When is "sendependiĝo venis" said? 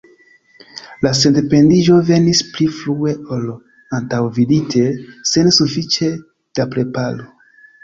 1.19-2.41